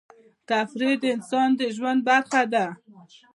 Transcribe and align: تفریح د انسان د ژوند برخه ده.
تفریح 0.49 0.93
د 1.01 1.03
انسان 1.15 1.49
د 1.59 1.61
ژوند 1.75 1.99
برخه 2.09 2.41
ده. 2.53 2.65